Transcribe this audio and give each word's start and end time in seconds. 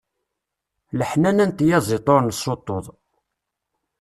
Leḥnana 0.99 1.45
n 1.49 1.51
tyaziḍt, 1.51 2.07
ur 2.15 2.21
nessuṭṭuḍ. 2.23 2.85